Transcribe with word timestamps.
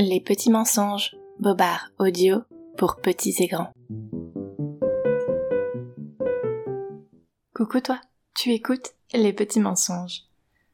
Les 0.00 0.20
petits 0.20 0.50
mensonges, 0.50 1.16
Bobard 1.40 1.90
audio 1.98 2.44
pour 2.76 3.00
petits 3.00 3.34
et 3.40 3.48
grands. 3.48 3.72
Coucou 7.52 7.80
toi, 7.80 8.00
tu 8.36 8.52
écoutes 8.52 8.94
Les 9.12 9.32
petits 9.32 9.58
mensonges. 9.58 10.20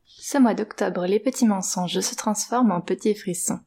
Ce 0.04 0.36
mois 0.36 0.52
d'octobre, 0.52 1.06
les 1.06 1.20
petits 1.20 1.46
mensonges 1.46 2.00
se 2.00 2.14
transforment 2.14 2.72
en 2.72 2.82
petits 2.82 3.14
frissons. 3.14 3.60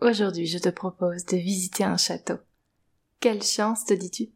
Aujourd'hui, 0.00 0.46
je 0.46 0.58
te 0.58 0.70
propose 0.70 1.24
de 1.26 1.36
visiter 1.36 1.84
un 1.84 1.96
château. 1.96 2.38
Quelle 3.20 3.44
chance, 3.44 3.84
te 3.84 3.94
dis-tu? 3.94 4.30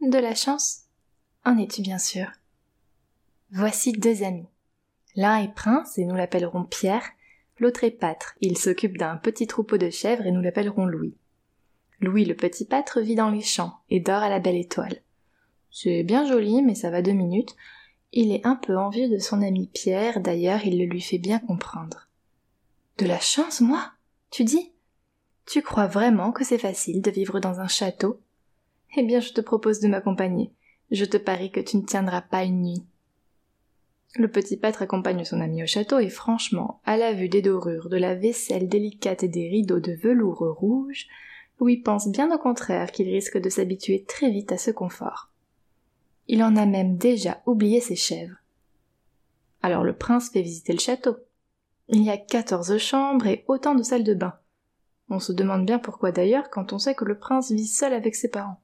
De 0.00 0.16
la 0.16 0.34
chance? 0.34 0.84
En 1.44 1.58
es-tu 1.58 1.82
bien 1.82 1.98
sûr? 1.98 2.28
Voici 3.50 3.92
deux 3.92 4.22
amis. 4.22 4.48
L'un 5.16 5.36
est 5.36 5.52
prince 5.54 5.98
et 5.98 6.06
nous 6.06 6.14
l'appellerons 6.14 6.64
Pierre, 6.64 7.10
l'autre 7.58 7.84
est 7.84 7.90
pâtre, 7.90 8.34
il 8.40 8.56
s'occupe 8.58 8.98
d'un 8.98 9.16
petit 9.16 9.46
troupeau 9.46 9.78
de 9.78 9.90
chèvres 9.90 10.26
et 10.26 10.32
nous 10.32 10.40
l'appellerons 10.40 10.86
Louis. 10.86 11.14
Louis 12.00 12.24
le 12.24 12.34
petit 12.34 12.64
pâtre 12.64 13.00
vit 13.00 13.14
dans 13.14 13.30
les 13.30 13.40
champs 13.42 13.78
et 13.90 14.00
dort 14.00 14.22
à 14.22 14.28
la 14.28 14.38
belle 14.38 14.56
étoile. 14.56 15.02
C'est 15.70 16.02
bien 16.02 16.26
joli, 16.26 16.62
mais 16.62 16.74
ça 16.74 16.90
va 16.90 17.02
deux 17.02 17.12
minutes. 17.12 17.54
Il 18.12 18.32
est 18.32 18.46
un 18.46 18.56
peu 18.56 18.76
envieux 18.76 19.08
de 19.08 19.18
son 19.18 19.42
ami 19.42 19.68
Pierre, 19.72 20.20
d'ailleurs 20.20 20.64
il 20.64 20.78
le 20.78 20.86
lui 20.86 21.00
fait 21.00 21.18
bien 21.18 21.38
comprendre. 21.38 22.08
De 22.98 23.06
la 23.06 23.20
chance, 23.20 23.60
moi? 23.60 23.92
Tu 24.30 24.44
dis? 24.44 24.72
Tu 25.46 25.62
crois 25.62 25.86
vraiment 25.86 26.32
que 26.32 26.44
c'est 26.44 26.58
facile 26.58 27.02
de 27.02 27.10
vivre 27.10 27.40
dans 27.40 27.60
un 27.60 27.68
château? 27.68 28.20
Eh 28.96 29.02
bien 29.02 29.20
je 29.20 29.32
te 29.32 29.40
propose 29.40 29.80
de 29.80 29.88
m'accompagner. 29.88 30.52
Je 30.90 31.04
te 31.04 31.16
parie 31.16 31.50
que 31.50 31.60
tu 31.60 31.76
ne 31.76 31.82
tiendras 31.82 32.22
pas 32.22 32.44
une 32.44 32.62
nuit. 32.62 32.84
Le 34.16 34.28
petit 34.28 34.56
pâtre 34.56 34.82
accompagne 34.82 35.24
son 35.24 35.40
ami 35.40 35.62
au 35.62 35.66
château 35.66 35.98
et 35.98 36.08
franchement, 36.08 36.80
à 36.84 36.96
la 36.96 37.12
vue 37.12 37.28
des 37.28 37.42
dorures, 37.42 37.88
de 37.88 37.96
la 37.96 38.14
vaisselle 38.14 38.68
délicate 38.68 39.22
et 39.22 39.28
des 39.28 39.48
rideaux 39.48 39.80
de 39.80 39.92
velours 39.92 40.56
rouge, 40.58 41.06
Louis 41.60 41.78
pense 41.78 42.08
bien 42.08 42.32
au 42.32 42.38
contraire 42.38 42.92
qu'il 42.92 43.08
risque 43.08 43.38
de 43.38 43.50
s'habituer 43.50 44.04
très 44.04 44.30
vite 44.30 44.52
à 44.52 44.58
ce 44.58 44.70
confort. 44.70 45.30
Il 46.28 46.42
en 46.42 46.56
a 46.56 46.66
même 46.66 46.96
déjà 46.96 47.42
oublié 47.46 47.80
ses 47.80 47.96
chèvres. 47.96 48.36
Alors 49.62 49.82
le 49.82 49.96
prince 49.96 50.30
fait 50.30 50.42
visiter 50.42 50.72
le 50.72 50.78
château. 50.78 51.16
Il 51.88 52.02
y 52.02 52.10
a 52.10 52.16
quatorze 52.16 52.76
chambres 52.78 53.26
et 53.26 53.44
autant 53.48 53.74
de 53.74 53.82
salles 53.82 54.04
de 54.04 54.14
bain. 54.14 54.34
On 55.10 55.18
se 55.18 55.32
demande 55.32 55.66
bien 55.66 55.78
pourquoi 55.78 56.12
d'ailleurs 56.12 56.50
quand 56.50 56.72
on 56.72 56.78
sait 56.78 56.94
que 56.94 57.04
le 57.04 57.18
prince 57.18 57.50
vit 57.50 57.66
seul 57.66 57.92
avec 57.92 58.14
ses 58.14 58.28
parents. 58.28 58.60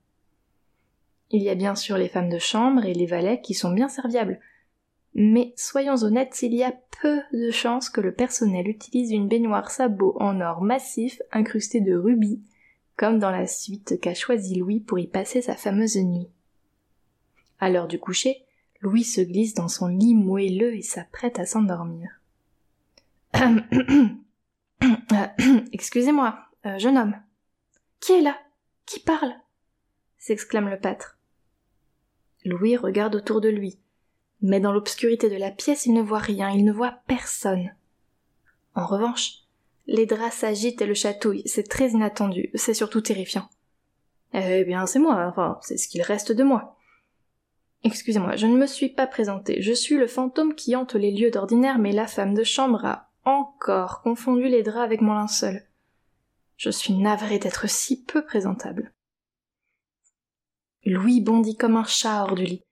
Il 1.30 1.42
y 1.42 1.48
a 1.48 1.54
bien 1.54 1.74
sûr 1.74 1.96
les 1.96 2.08
femmes 2.08 2.28
de 2.28 2.38
chambre 2.38 2.84
et 2.84 2.94
les 2.94 3.06
valets 3.06 3.40
qui 3.40 3.54
sont 3.54 3.72
bien 3.72 3.88
serviables, 3.88 4.38
mais 5.14 5.52
soyons 5.56 6.02
honnêtes, 6.02 6.42
il 6.42 6.54
y 6.54 6.64
a 6.64 6.74
peu 7.00 7.20
de 7.32 7.50
chances 7.50 7.88
que 7.88 8.00
le 8.00 8.12
personnel 8.12 8.68
utilise 8.68 9.12
une 9.12 9.28
baignoire 9.28 9.70
sabot 9.70 10.16
en 10.18 10.40
or 10.40 10.62
massif 10.62 11.22
incrusté 11.30 11.80
de 11.80 11.94
rubis, 11.94 12.42
comme 12.96 13.18
dans 13.18 13.30
la 13.30 13.46
suite 13.46 14.00
qu'a 14.00 14.14
choisi 14.14 14.56
Louis 14.56 14.80
pour 14.80 14.98
y 14.98 15.06
passer 15.06 15.40
sa 15.40 15.54
fameuse 15.54 15.96
nuit. 15.96 16.28
À 17.60 17.70
l'heure 17.70 17.86
du 17.86 18.00
coucher, 18.00 18.44
Louis 18.80 19.04
se 19.04 19.20
glisse 19.20 19.54
dans 19.54 19.68
son 19.68 19.86
lit 19.86 20.14
moelleux 20.14 20.74
et 20.74 20.82
s'apprête 20.82 21.38
à 21.38 21.46
s'endormir. 21.46 22.20
Excusez-moi, 25.72 26.38
euh, 26.66 26.78
jeune 26.78 26.98
homme. 26.98 27.16
Qui 28.00 28.12
est 28.12 28.20
là? 28.20 28.36
Qui 28.84 29.00
parle? 29.00 29.34
s'exclame 30.18 30.68
le 30.68 30.78
pâtre. 30.78 31.18
Louis 32.44 32.76
regarde 32.76 33.14
autour 33.14 33.40
de 33.40 33.48
lui. 33.48 33.78
Mais 34.46 34.60
dans 34.60 34.72
l'obscurité 34.72 35.30
de 35.30 35.36
la 35.36 35.50
pièce, 35.50 35.86
il 35.86 35.94
ne 35.94 36.02
voit 36.02 36.18
rien, 36.18 36.50
il 36.50 36.66
ne 36.66 36.72
voit 36.72 36.98
personne. 37.06 37.74
En 38.74 38.84
revanche, 38.84 39.36
les 39.86 40.04
draps 40.04 40.36
s'agitent 40.36 40.82
et 40.82 40.86
le 40.86 40.92
chatouille, 40.92 41.42
c'est 41.46 41.66
très 41.66 41.92
inattendu, 41.92 42.50
c'est 42.54 42.74
surtout 42.74 43.00
terrifiant. 43.00 43.48
Eh 44.34 44.64
bien, 44.64 44.84
c'est 44.84 44.98
moi, 44.98 45.58
c'est 45.62 45.78
ce 45.78 45.88
qu'il 45.88 46.02
reste 46.02 46.30
de 46.30 46.44
moi. 46.44 46.76
Excusez-moi, 47.84 48.36
je 48.36 48.46
ne 48.46 48.58
me 48.58 48.66
suis 48.66 48.90
pas 48.90 49.06
présenté, 49.06 49.62
je 49.62 49.72
suis 49.72 49.96
le 49.96 50.06
fantôme 50.06 50.54
qui 50.54 50.76
hante 50.76 50.94
les 50.94 51.10
lieux 51.10 51.30
d'ordinaire, 51.30 51.78
mais 51.78 51.92
la 51.92 52.06
femme 52.06 52.34
de 52.34 52.44
chambre 52.44 52.84
a 52.84 53.10
encore 53.24 54.02
confondu 54.02 54.48
les 54.48 54.62
draps 54.62 54.84
avec 54.84 55.00
mon 55.00 55.14
linceul. 55.14 55.66
Je 56.58 56.68
suis 56.68 56.92
navré 56.92 57.38
d'être 57.38 57.66
si 57.66 58.04
peu 58.04 58.22
présentable. 58.22 58.92
Louis 60.84 61.22
bondit 61.22 61.56
comme 61.56 61.76
un 61.76 61.84
chat 61.84 62.24
hors 62.24 62.34
du 62.34 62.44
lit 62.44 62.63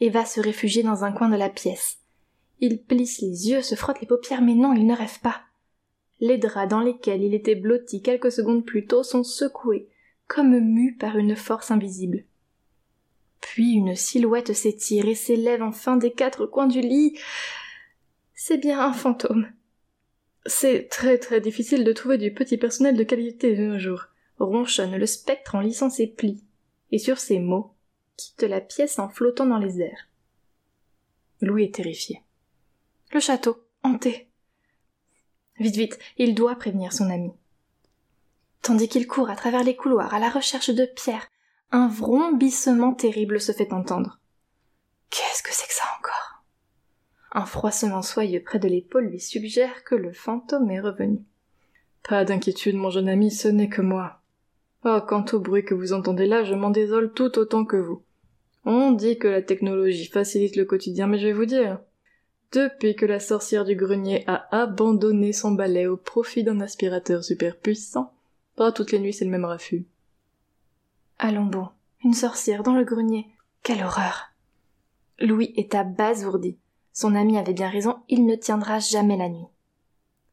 et 0.00 0.10
va 0.10 0.24
se 0.24 0.40
réfugier 0.40 0.82
dans 0.82 1.04
un 1.04 1.12
coin 1.12 1.28
de 1.28 1.36
la 1.36 1.48
pièce. 1.48 1.98
Il 2.60 2.82
plisse 2.82 3.20
les 3.20 3.48
yeux, 3.48 3.62
se 3.62 3.74
frotte 3.74 4.00
les 4.00 4.06
paupières, 4.06 4.42
mais 4.42 4.54
non, 4.54 4.74
il 4.74 4.86
ne 4.86 4.96
rêve 4.96 5.20
pas. 5.20 5.42
Les 6.20 6.36
draps 6.36 6.68
dans 6.68 6.80
lesquels 6.80 7.22
il 7.22 7.34
était 7.34 7.54
blotti 7.54 8.02
quelques 8.02 8.32
secondes 8.32 8.64
plus 8.64 8.86
tôt 8.86 9.02
sont 9.02 9.24
secoués, 9.24 9.88
comme 10.26 10.58
mus 10.58 10.96
par 10.96 11.16
une 11.16 11.36
force 11.36 11.70
invisible. 11.70 12.24
Puis 13.40 13.72
une 13.72 13.96
silhouette 13.96 14.52
s'étire 14.52 15.08
et 15.08 15.14
s'élève 15.14 15.62
enfin 15.62 15.96
des 15.96 16.12
quatre 16.12 16.44
coins 16.44 16.66
du 16.66 16.80
lit. 16.80 17.18
C'est 18.34 18.58
bien 18.58 18.80
un 18.80 18.92
fantôme. 18.92 19.48
C'est 20.46 20.88
très 20.88 21.18
très 21.18 21.40
difficile 21.40 21.84
de 21.84 21.92
trouver 21.92 22.18
du 22.18 22.32
petit 22.32 22.58
personnel 22.58 22.96
de 22.96 23.02
qualité 23.02 23.56
de 23.56 23.64
nos 23.64 23.78
jours, 23.78 24.06
ronchonne 24.38 24.96
le 24.96 25.06
spectre 25.06 25.54
en 25.54 25.60
lissant 25.60 25.90
ses 25.90 26.06
plis. 26.06 26.44
Et 26.92 26.98
sur 26.98 27.18
ces 27.18 27.38
mots, 27.38 27.74
quitte 28.20 28.42
la 28.42 28.60
pièce 28.60 28.98
en 28.98 29.08
flottant 29.08 29.46
dans 29.46 29.58
les 29.58 29.80
airs. 29.80 30.08
Louis 31.40 31.64
est 31.64 31.74
terrifié. 31.74 32.22
Le 33.12 33.20
château, 33.20 33.64
hanté. 33.82 34.28
Vite, 35.58 35.76
vite, 35.76 35.98
il 36.18 36.34
doit 36.34 36.56
prévenir 36.56 36.92
son 36.92 37.08
ami. 37.08 37.32
Tandis 38.60 38.88
qu'il 38.88 39.06
court 39.06 39.30
à 39.30 39.36
travers 39.36 39.64
les 39.64 39.74
couloirs 39.74 40.12
à 40.12 40.18
la 40.18 40.28
recherche 40.28 40.68
de 40.70 40.84
Pierre, 40.84 41.28
un 41.72 41.88
vrombissement 41.88 42.92
terrible 42.92 43.40
se 43.40 43.52
fait 43.52 43.72
entendre. 43.72 44.20
Qu'est-ce 45.08 45.42
que 45.42 45.52
c'est 45.52 45.66
que 45.66 45.74
ça 45.74 45.84
encore? 45.98 46.44
Un 47.32 47.46
froissement 47.46 48.02
soyeux 48.02 48.42
près 48.42 48.58
de 48.58 48.68
l'épaule 48.68 49.06
lui 49.06 49.20
suggère 49.20 49.82
que 49.84 49.94
le 49.94 50.12
fantôme 50.12 50.70
est 50.70 50.80
revenu. 50.80 51.24
Pas 52.06 52.24
d'inquiétude, 52.24 52.76
mon 52.76 52.90
jeune 52.90 53.08
ami, 53.08 53.30
ce 53.30 53.48
n'est 53.48 53.68
que 53.68 53.82
moi. 53.82 54.20
Oh, 54.84 55.00
quant 55.06 55.24
au 55.32 55.40
bruit 55.40 55.64
que 55.64 55.74
vous 55.74 55.92
entendez 55.92 56.26
là, 56.26 56.44
je 56.44 56.54
m'en 56.54 56.70
désole 56.70 57.12
tout 57.12 57.38
autant 57.38 57.64
que 57.64 57.76
vous. 57.76 58.02
On 58.64 58.92
dit 58.92 59.18
que 59.18 59.28
la 59.28 59.42
technologie 59.42 60.06
facilite 60.06 60.56
le 60.56 60.64
quotidien, 60.64 61.06
mais 61.06 61.18
je 61.18 61.26
vais 61.26 61.32
vous 61.32 61.46
dire. 61.46 61.80
Depuis 62.52 62.96
que 62.96 63.06
la 63.06 63.20
sorcière 63.20 63.64
du 63.64 63.76
grenier 63.76 64.24
a 64.26 64.48
abandonné 64.50 65.32
son 65.32 65.52
balai 65.52 65.86
au 65.86 65.96
profit 65.96 66.42
d'un 66.42 66.60
aspirateur 66.60 67.22
super 67.22 67.56
puissant, 67.56 68.12
pas 68.56 68.72
toutes 68.72 68.90
les 68.90 68.98
nuits 68.98 69.12
c'est 69.12 69.24
le 69.24 69.30
même 69.30 69.44
raffut. 69.44 69.86
Allons 71.18 71.44
bon, 71.44 71.68
une 72.02 72.14
sorcière 72.14 72.62
dans 72.62 72.74
le 72.74 72.84
grenier, 72.84 73.26
quelle 73.62 73.84
horreur. 73.84 74.32
Louis 75.20 75.52
est 75.56 75.74
abasourdi. 75.74 76.58
Son 76.92 77.14
ami 77.14 77.38
avait 77.38 77.52
bien 77.52 77.68
raison, 77.68 77.98
il 78.08 78.26
ne 78.26 78.34
tiendra 78.34 78.80
jamais 78.80 79.16
la 79.16 79.28
nuit. 79.28 79.46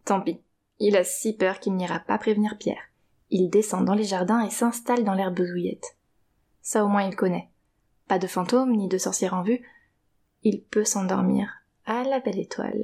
Tant 0.05 0.21
pis, 0.21 0.39
il 0.79 0.97
a 0.97 1.03
si 1.03 1.33
peur 1.33 1.59
qu'il 1.59 1.75
n'ira 1.75 1.99
pas 1.99 2.17
prévenir 2.17 2.57
Pierre. 2.57 2.81
Il 3.29 3.49
descend 3.49 3.85
dans 3.85 3.93
les 3.93 4.05
jardins 4.05 4.43
et 4.45 4.49
s'installe 4.49 5.03
dans 5.03 5.13
l'herbe 5.13 5.39
zouillette. 5.43 5.97
Ça 6.61 6.83
au 6.83 6.87
moins 6.87 7.03
il 7.03 7.15
connaît. 7.15 7.49
Pas 8.07 8.19
de 8.19 8.27
fantôme 8.27 8.75
ni 8.75 8.87
de 8.87 8.97
sorcière 8.97 9.33
en 9.33 9.43
vue. 9.43 9.61
Il 10.43 10.61
peut 10.61 10.85
s'endormir 10.85 11.61
à 11.85 12.03
la 12.03 12.19
belle 12.19 12.39
étoile. 12.39 12.83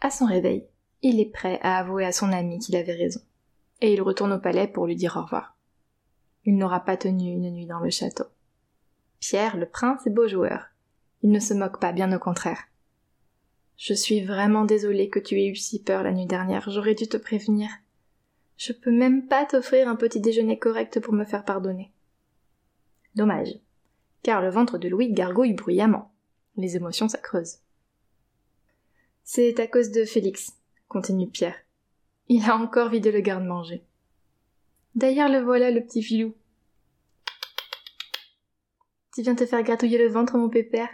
À 0.00 0.10
son 0.10 0.26
réveil, 0.26 0.66
il 1.02 1.20
est 1.20 1.30
prêt 1.30 1.60
à 1.62 1.78
avouer 1.78 2.04
à 2.04 2.12
son 2.12 2.32
ami 2.32 2.58
qu'il 2.58 2.76
avait 2.76 2.94
raison. 2.94 3.20
Et 3.80 3.92
il 3.92 4.02
retourne 4.02 4.32
au 4.32 4.38
palais 4.38 4.68
pour 4.68 4.86
lui 4.86 4.96
dire 4.96 5.16
au 5.16 5.22
revoir. 5.22 5.56
Il 6.44 6.56
n'aura 6.56 6.80
pas 6.80 6.96
tenu 6.96 7.32
une 7.32 7.50
nuit 7.50 7.66
dans 7.66 7.80
le 7.80 7.90
château. 7.90 8.24
Pierre, 9.20 9.56
le 9.56 9.66
prince, 9.66 10.06
est 10.06 10.10
beau 10.10 10.28
joueur. 10.28 10.66
Il 11.22 11.30
ne 11.30 11.40
se 11.40 11.54
moque 11.54 11.80
pas, 11.80 11.92
bien 11.92 12.14
au 12.14 12.18
contraire. 12.18 12.64
Je 13.76 13.94
suis 13.94 14.22
vraiment 14.22 14.64
désolée 14.64 15.08
que 15.08 15.18
tu 15.18 15.40
aies 15.40 15.48
eu 15.48 15.56
si 15.56 15.82
peur 15.82 16.02
la 16.02 16.12
nuit 16.12 16.26
dernière, 16.26 16.70
j'aurais 16.70 16.94
dû 16.94 17.08
te 17.08 17.16
prévenir. 17.16 17.68
Je 18.56 18.72
peux 18.72 18.92
même 18.92 19.26
pas 19.26 19.46
t'offrir 19.46 19.88
un 19.88 19.96
petit 19.96 20.20
déjeuner 20.20 20.58
correct 20.58 21.00
pour 21.00 21.12
me 21.12 21.24
faire 21.24 21.44
pardonner. 21.44 21.90
Dommage. 23.14 23.58
Car 24.22 24.42
le 24.42 24.50
ventre 24.50 24.78
de 24.78 24.88
Louis 24.88 25.12
gargouille 25.12 25.54
bruyamment. 25.54 26.12
Les 26.56 26.76
émotions 26.76 27.08
s'accreusent. 27.08 27.58
C'est 29.22 29.58
à 29.60 29.66
cause 29.66 29.90
de 29.90 30.04
Félix, 30.04 30.52
continue 30.88 31.28
Pierre. 31.28 31.56
Il 32.28 32.48
a 32.48 32.56
encore 32.56 32.90
vidé 32.90 33.10
le 33.10 33.20
garde-manger. 33.20 33.84
D'ailleurs, 34.94 35.28
le 35.28 35.40
voilà, 35.40 35.70
le 35.70 35.82
petit 35.82 36.02
filou. 36.02 36.34
Tu 39.14 39.22
viens 39.22 39.34
te 39.34 39.46
faire 39.46 39.62
gratouiller 39.62 39.98
le 39.98 40.08
ventre, 40.08 40.36
mon 40.36 40.48
pépère? 40.48 40.88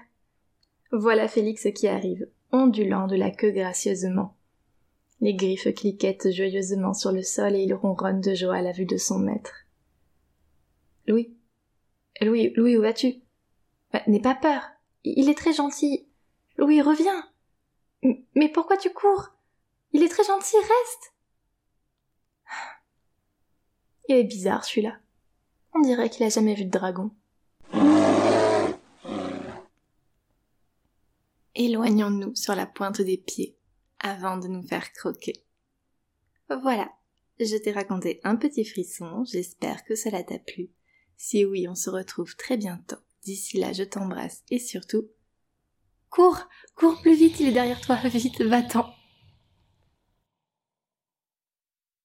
Voilà 0.93 1.29
Félix 1.29 1.67
qui 1.75 1.89
arrive, 1.89 2.29
ondulant 2.53 3.07
de 3.07 3.17
la 3.17 3.31
queue 3.31 3.51
gracieusement. 3.51 4.37
Les 5.21 5.35
griffes 5.35 5.73
cliquettent 5.75 6.31
joyeusement 6.31 6.95
sur 6.95 7.13
le 7.13 7.23
sol 7.23 7.55
et 7.55 7.63
il 7.63 7.75
ronronne 7.75 8.21
de 8.21 8.35
joie 8.35 8.57
à 8.57 8.63
la 8.63 8.73
vue 8.73 8.87
de 8.87 8.97
son 8.97 9.19
maître. 9.19 9.67
Louis, 11.07 11.35
Louis, 12.21 12.53
Louis, 12.57 12.77
où 12.77 12.83
vas-tu? 12.83 13.15
Bah, 13.93 14.03
N'aie 14.07 14.21
pas 14.21 14.35
peur. 14.35 14.63
Il 15.05 15.29
est 15.29 15.35
très 15.39 15.53
gentil. 15.53 16.07
Louis, 16.57 16.83
reviens. 16.83 17.29
Mais 18.35 18.49
pourquoi 18.49 18.77
tu 18.77 18.91
cours? 18.91 19.31
Il 19.93 20.03
est 20.03 20.09
très 20.09 20.25
gentil, 20.25 20.57
reste. 20.57 21.15
Il 24.09 24.17
est 24.17 24.25
bizarre 24.25 24.65
celui-là. 24.65 24.99
On 25.75 25.81
dirait 25.81 26.11
qu'il 26.11 26.25
a 26.25 26.29
jamais 26.29 26.55
vu 26.55 26.65
de 26.65 26.71
dragon. 26.71 27.11
Éloignons-nous 31.55 32.35
sur 32.35 32.55
la 32.55 32.67
pointe 32.67 33.01
des 33.01 33.19
pieds 33.19 33.57
avant 33.99 34.37
de 34.37 34.49
nous 34.49 34.63
faire 34.63 34.93
croquer. 34.93 35.45
Voilà, 36.49 36.91
je 37.39 37.57
t'ai 37.57 37.71
raconté 37.73 38.21
un 38.25 38.37
petit 38.37 38.65
frisson, 38.65 39.25
j'espère 39.25 39.85
que 39.85 39.95
cela 39.95 40.23
t'a 40.23 40.39
plu. 40.39 40.71
Si 41.23 41.45
oui, 41.45 41.69
on 41.69 41.75
se 41.75 41.91
retrouve 41.91 42.35
très 42.35 42.57
bientôt. 42.57 42.97
D'ici 43.25 43.59
là, 43.61 43.75
je 43.75 43.83
t'embrasse 43.83 44.43
et 44.51 44.59
surtout, 44.59 45.07
cours, 46.09 46.49
cours 46.75 46.99
plus 47.03 47.15
vite, 47.15 47.39
il 47.41 47.49
est 47.49 47.53
derrière 47.53 47.83
toi, 47.83 47.97
vite, 48.05 48.41
va-t'en. 48.41 48.91